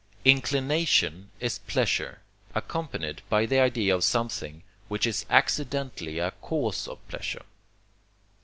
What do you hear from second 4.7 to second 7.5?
which is accidentally a cause of pleasure.